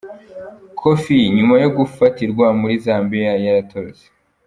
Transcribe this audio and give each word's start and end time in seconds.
Kofi 0.79 1.15
Nyuma 1.35 1.55
yo 1.63 1.69
gufatirwa 1.77 2.45
muri 2.59 2.75
Zambiya 2.85 3.33
yaratorotse 3.45 4.05